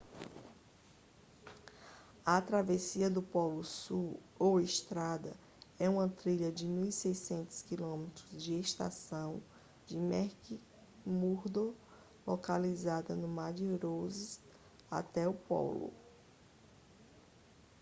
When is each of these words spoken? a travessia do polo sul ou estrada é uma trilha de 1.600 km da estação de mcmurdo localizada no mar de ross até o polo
a 2.25 2.41
travessia 2.41 3.07
do 3.07 3.21
polo 3.21 3.63
sul 3.63 4.19
ou 4.39 4.59
estrada 4.59 5.31
é 5.77 5.87
uma 5.87 6.09
trilha 6.09 6.51
de 6.51 6.65
1.600 6.67 7.63
km 7.69 8.09
da 8.51 8.55
estação 8.59 9.39
de 9.85 9.95
mcmurdo 9.95 11.75
localizada 12.25 13.15
no 13.15 13.27
mar 13.27 13.53
de 13.53 13.63
ross 13.75 14.39
até 14.89 15.27
o 15.27 15.35
polo 15.35 15.93